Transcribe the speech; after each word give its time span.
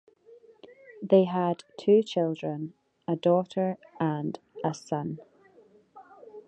They 1.03 1.25
had 1.25 1.63
two 1.77 2.01
children, 2.01 2.73
a 3.07 3.15
daughter 3.15 3.77
and 3.99 4.39
a 4.65 4.73
son. 4.73 5.19